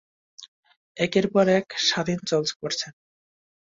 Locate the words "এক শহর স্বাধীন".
1.49-2.19